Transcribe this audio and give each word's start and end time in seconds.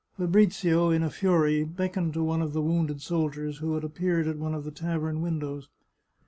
Fabrizio, 0.17 0.89
in 0.89 1.03
a 1.03 1.11
fury, 1.11 1.63
beckoned 1.63 2.15
to 2.15 2.23
one 2.23 2.41
of 2.41 2.53
the 2.53 2.61
wounded 2.63 3.03
soldiers 3.03 3.59
who 3.59 3.75
had 3.75 3.83
appeared 3.83 4.27
at 4.27 4.39
one 4.39 4.55
of 4.55 4.63
the 4.63 4.71
tavern 4.71 5.21
windows. 5.21 5.69